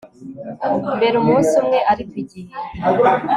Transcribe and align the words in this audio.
mbere 0.97 1.15
umunsi 1.21 1.51
umwe 1.61 1.79
ariko 1.91 2.13
igihe 2.23 2.53